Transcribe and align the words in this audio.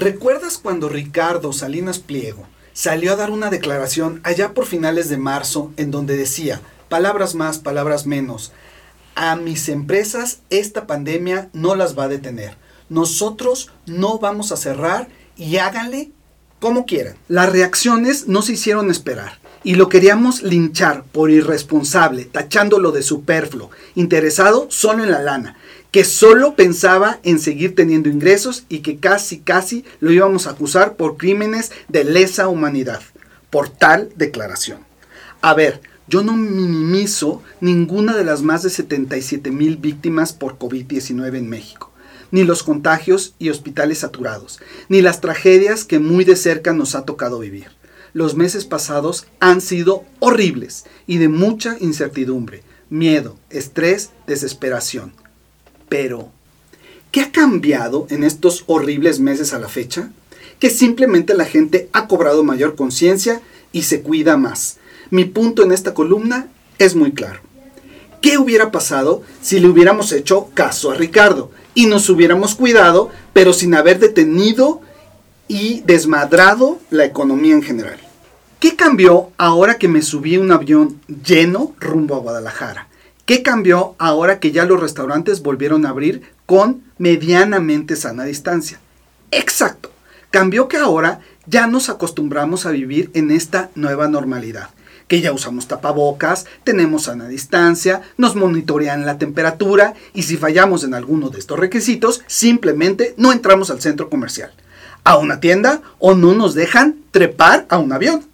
¿Recuerdas 0.00 0.56
cuando 0.56 0.88
Ricardo 0.88 1.52
Salinas 1.52 1.98
Pliego 1.98 2.46
salió 2.72 3.12
a 3.12 3.16
dar 3.16 3.30
una 3.30 3.50
declaración 3.50 4.22
allá 4.24 4.54
por 4.54 4.64
finales 4.64 5.10
de 5.10 5.18
marzo 5.18 5.72
en 5.76 5.90
donde 5.90 6.16
decía, 6.16 6.62
palabras 6.88 7.34
más, 7.34 7.58
palabras 7.58 8.06
menos, 8.06 8.50
a 9.14 9.36
mis 9.36 9.68
empresas 9.68 10.38
esta 10.48 10.86
pandemia 10.86 11.50
no 11.52 11.74
las 11.74 11.98
va 11.98 12.04
a 12.04 12.08
detener. 12.08 12.56
Nosotros 12.88 13.72
no 13.84 14.18
vamos 14.18 14.52
a 14.52 14.56
cerrar 14.56 15.08
y 15.36 15.58
háganle 15.58 16.12
como 16.60 16.86
quieran. 16.86 17.16
Las 17.28 17.52
reacciones 17.52 18.26
no 18.26 18.40
se 18.40 18.54
hicieron 18.54 18.90
esperar 18.90 19.38
y 19.62 19.74
lo 19.74 19.90
queríamos 19.90 20.42
linchar 20.42 21.04
por 21.12 21.30
irresponsable, 21.30 22.24
tachándolo 22.24 22.92
de 22.92 23.02
superfluo, 23.02 23.70
interesado 23.94 24.66
solo 24.70 25.04
en 25.04 25.10
la 25.10 25.20
lana, 25.20 25.58
que 25.90 26.04
solo 26.04 26.54
pensaba 26.54 27.18
en 27.22 27.38
seguir 27.38 27.74
teniendo 27.74 28.08
ingresos 28.08 28.64
y 28.68 28.80
que 28.80 28.98
casi 28.98 29.40
casi 29.40 29.84
lo 30.00 30.12
íbamos 30.12 30.46
a 30.46 30.50
acusar 30.50 30.96
por 30.96 31.16
crímenes 31.16 31.72
de 31.88 32.04
lesa 32.04 32.48
humanidad, 32.48 33.00
por 33.50 33.68
tal 33.68 34.10
declaración. 34.16 34.80
A 35.42 35.54
ver, 35.54 35.80
yo 36.06 36.22
no 36.22 36.36
minimizo 36.36 37.42
ninguna 37.60 38.16
de 38.16 38.24
las 38.24 38.42
más 38.42 38.62
de 38.62 38.70
77 38.70 39.50
mil 39.50 39.76
víctimas 39.76 40.32
por 40.32 40.58
COVID-19 40.58 41.36
en 41.36 41.48
México, 41.48 41.92
ni 42.30 42.44
los 42.44 42.62
contagios 42.62 43.34
y 43.38 43.50
hospitales 43.50 43.98
saturados, 43.98 44.60
ni 44.88 45.02
las 45.02 45.20
tragedias 45.20 45.84
que 45.84 45.98
muy 45.98 46.24
de 46.24 46.36
cerca 46.36 46.72
nos 46.72 46.94
ha 46.94 47.04
tocado 47.04 47.38
vivir 47.38 47.68
los 48.12 48.34
meses 48.34 48.64
pasados 48.64 49.26
han 49.38 49.60
sido 49.60 50.04
horribles 50.18 50.84
y 51.06 51.18
de 51.18 51.28
mucha 51.28 51.76
incertidumbre, 51.80 52.62
miedo, 52.88 53.38
estrés, 53.50 54.10
desesperación. 54.26 55.12
Pero, 55.90 56.30
¿qué 57.10 57.20
ha 57.20 57.30
cambiado 57.30 58.06
en 58.08 58.24
estos 58.24 58.64
horribles 58.66 59.20
meses 59.20 59.52
a 59.52 59.58
la 59.58 59.68
fecha? 59.68 60.10
Que 60.58 60.70
simplemente 60.70 61.34
la 61.34 61.44
gente 61.44 61.90
ha 61.92 62.08
cobrado 62.08 62.42
mayor 62.42 62.74
conciencia 62.74 63.42
y 63.72 63.82
se 63.82 64.00
cuida 64.00 64.38
más. 64.38 64.78
Mi 65.10 65.26
punto 65.26 65.62
en 65.62 65.72
esta 65.72 65.92
columna 65.92 66.48
es 66.78 66.96
muy 66.96 67.12
claro. 67.12 67.40
¿Qué 68.22 68.38
hubiera 68.38 68.70
pasado 68.70 69.22
si 69.42 69.60
le 69.60 69.68
hubiéramos 69.68 70.12
hecho 70.12 70.48
caso 70.54 70.90
a 70.90 70.94
Ricardo 70.94 71.50
y 71.74 71.86
nos 71.86 72.08
hubiéramos 72.08 72.54
cuidado, 72.54 73.10
pero 73.32 73.52
sin 73.52 73.74
haber 73.74 73.98
detenido 73.98 74.80
y 75.48 75.80
desmadrado 75.80 76.78
la 76.90 77.04
economía 77.04 77.54
en 77.54 77.62
general. 77.62 77.98
¿Qué 78.60 78.76
cambió 78.76 79.30
ahora 79.38 79.78
que 79.78 79.88
me 79.88 80.02
subí 80.02 80.36
un 80.36 80.52
avión 80.52 81.00
lleno 81.24 81.74
rumbo 81.80 82.14
a 82.14 82.18
Guadalajara? 82.20 82.89
¿Qué 83.30 83.44
cambió 83.44 83.94
ahora 83.98 84.40
que 84.40 84.50
ya 84.50 84.64
los 84.64 84.80
restaurantes 84.80 85.40
volvieron 85.40 85.86
a 85.86 85.90
abrir 85.90 86.22
con 86.46 86.82
medianamente 86.98 87.94
sana 87.94 88.24
distancia? 88.24 88.80
Exacto. 89.30 89.92
Cambió 90.32 90.66
que 90.66 90.78
ahora 90.78 91.20
ya 91.46 91.68
nos 91.68 91.90
acostumbramos 91.90 92.66
a 92.66 92.72
vivir 92.72 93.08
en 93.14 93.30
esta 93.30 93.70
nueva 93.76 94.08
normalidad. 94.08 94.70
Que 95.06 95.20
ya 95.20 95.30
usamos 95.32 95.68
tapabocas, 95.68 96.46
tenemos 96.64 97.04
sana 97.04 97.28
distancia, 97.28 98.02
nos 98.16 98.34
monitorean 98.34 99.06
la 99.06 99.16
temperatura 99.16 99.94
y 100.12 100.24
si 100.24 100.36
fallamos 100.36 100.82
en 100.82 100.94
alguno 100.94 101.28
de 101.28 101.38
estos 101.38 101.56
requisitos, 101.56 102.24
simplemente 102.26 103.14
no 103.16 103.30
entramos 103.30 103.70
al 103.70 103.80
centro 103.80 104.10
comercial 104.10 104.50
a 105.04 105.18
una 105.18 105.38
tienda 105.38 105.82
o 106.00 106.16
no 106.16 106.34
nos 106.34 106.54
dejan 106.54 106.96
trepar 107.12 107.64
a 107.68 107.78
un 107.78 107.92
avión. 107.92 108.29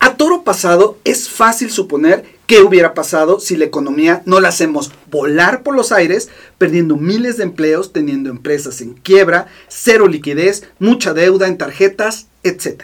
A 0.00 0.16
toro 0.16 0.44
pasado 0.44 0.98
es 1.04 1.28
fácil 1.28 1.70
suponer 1.70 2.24
qué 2.46 2.60
hubiera 2.60 2.94
pasado 2.94 3.40
si 3.40 3.56
la 3.56 3.64
economía 3.64 4.22
no 4.26 4.40
la 4.40 4.48
hacemos 4.48 4.92
volar 5.10 5.62
por 5.62 5.74
los 5.74 5.92
aires, 5.92 6.28
perdiendo 6.56 6.96
miles 6.96 7.36
de 7.36 7.42
empleos, 7.42 7.92
teniendo 7.92 8.30
empresas 8.30 8.80
en 8.80 8.94
quiebra, 8.94 9.48
cero 9.68 10.06
liquidez, 10.06 10.64
mucha 10.78 11.14
deuda 11.14 11.48
en 11.48 11.58
tarjetas, 11.58 12.28
etc. 12.44 12.82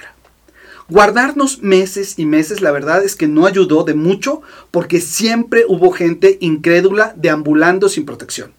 Guardarnos 0.88 1.62
meses 1.62 2.18
y 2.18 2.26
meses 2.26 2.60
la 2.60 2.72
verdad 2.72 3.04
es 3.04 3.16
que 3.16 3.28
no 3.28 3.46
ayudó 3.46 3.84
de 3.84 3.94
mucho 3.94 4.42
porque 4.70 5.00
siempre 5.00 5.64
hubo 5.66 5.92
gente 5.92 6.36
incrédula 6.40 7.14
deambulando 7.16 7.88
sin 7.88 8.04
protección. 8.04 8.52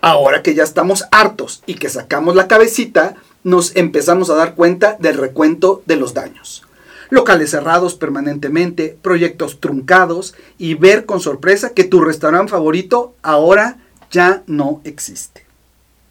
Ahora 0.00 0.42
que 0.42 0.54
ya 0.54 0.62
estamos 0.62 1.04
hartos 1.10 1.62
y 1.66 1.74
que 1.74 1.88
sacamos 1.88 2.34
la 2.34 2.48
cabecita, 2.48 3.16
nos 3.42 3.74
empezamos 3.76 4.30
a 4.30 4.34
dar 4.34 4.54
cuenta 4.54 4.96
del 5.00 5.18
recuento 5.18 5.82
de 5.86 5.96
los 5.96 6.14
daños. 6.14 6.65
Locales 7.10 7.50
cerrados 7.50 7.94
permanentemente, 7.94 8.96
proyectos 9.00 9.60
truncados 9.60 10.34
y 10.58 10.74
ver 10.74 11.06
con 11.06 11.20
sorpresa 11.20 11.70
que 11.70 11.84
tu 11.84 12.00
restaurante 12.00 12.50
favorito 12.50 13.14
ahora 13.22 13.78
ya 14.10 14.42
no 14.46 14.80
existe. 14.84 15.46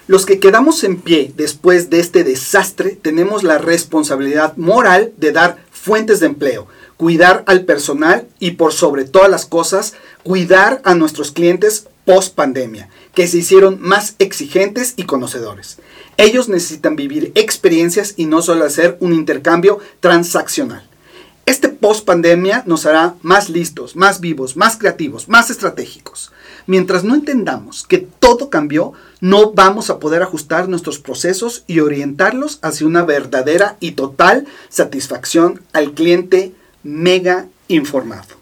Los 0.07 0.27
que 0.27 0.39
quedamos 0.39 0.83
en 0.83 1.01
pie 1.01 1.33
después 1.35 1.89
de 1.89 1.99
este 1.99 2.23
desastre 2.23 2.91
tenemos 3.01 3.41
la 3.41 3.57
responsabilidad 3.57 4.55
moral 4.55 5.11
de 5.17 5.31
dar 5.31 5.57
fuentes 5.85 6.19
de 6.19 6.25
empleo, 6.25 6.67
cuidar 6.97 7.43
al 7.45 7.63
personal 7.63 8.27
y 8.39 8.51
por 8.51 8.73
sobre 8.73 9.05
todas 9.05 9.29
las 9.29 9.45
cosas, 9.45 9.93
cuidar 10.23 10.81
a 10.83 10.95
nuestros 10.95 11.31
clientes 11.31 11.87
post 12.05 12.33
pandemia, 12.33 12.89
que 13.13 13.27
se 13.27 13.37
hicieron 13.37 13.77
más 13.79 14.15
exigentes 14.17 14.95
y 14.97 15.03
conocedores. 15.03 15.77
Ellos 16.17 16.49
necesitan 16.49 16.95
vivir 16.95 17.31
experiencias 17.35 18.15
y 18.17 18.25
no 18.25 18.41
solo 18.41 18.65
hacer 18.65 18.97
un 18.99 19.13
intercambio 19.13 19.79
transaccional. 19.99 20.89
Este 21.45 21.69
post 21.69 22.05
pandemia 22.05 22.63
nos 22.65 22.87
hará 22.87 23.15
más 23.21 23.49
listos, 23.49 23.95
más 23.95 24.19
vivos, 24.19 24.57
más 24.57 24.77
creativos, 24.77 25.29
más 25.29 25.51
estratégicos. 25.51 26.31
Mientras 26.65 27.03
no 27.03 27.13
entendamos 27.13 27.85
que 27.85 27.99
todo 27.99 28.49
cambió, 28.49 28.93
no 29.21 29.51
vamos 29.51 29.91
a 29.91 29.99
poder 29.99 30.23
ajustar 30.23 30.67
nuestros 30.67 30.97
procesos 30.97 31.63
y 31.67 31.81
orientarlos 31.81 32.57
hacia 32.63 32.87
una 32.87 33.03
verdadera 33.03 33.77
y 33.79 33.91
total 33.91 34.47
satisfacción 34.69 35.61
al 35.73 35.93
cliente 35.93 36.53
mega 36.81 37.45
informado. 37.67 38.35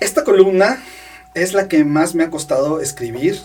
Esta 0.00 0.24
columna 0.24 0.82
es 1.34 1.52
la 1.52 1.68
que 1.68 1.84
más 1.84 2.14
me 2.14 2.24
ha 2.24 2.30
costado 2.30 2.80
escribir 2.80 3.38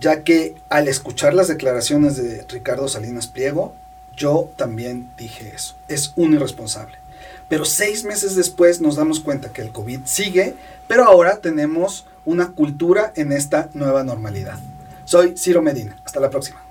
ya 0.00 0.24
que 0.24 0.54
al 0.70 0.88
escuchar 0.88 1.34
las 1.34 1.48
declaraciones 1.48 2.16
de 2.16 2.44
Ricardo 2.48 2.88
Salinas 2.88 3.28
Pliego, 3.28 3.74
yo 4.16 4.52
también 4.56 5.10
dije 5.16 5.52
eso. 5.54 5.76
Es 5.88 6.12
un 6.16 6.34
irresponsable. 6.34 7.03
Pero 7.48 7.64
seis 7.64 8.04
meses 8.04 8.36
después 8.36 8.80
nos 8.80 8.96
damos 8.96 9.20
cuenta 9.20 9.52
que 9.52 9.62
el 9.62 9.70
COVID 9.70 10.00
sigue, 10.04 10.54
pero 10.88 11.04
ahora 11.04 11.38
tenemos 11.38 12.06
una 12.24 12.52
cultura 12.52 13.12
en 13.16 13.32
esta 13.32 13.68
nueva 13.74 14.02
normalidad. 14.02 14.58
Soy 15.04 15.36
Ciro 15.36 15.62
Medina. 15.62 15.96
Hasta 16.04 16.20
la 16.20 16.30
próxima. 16.30 16.62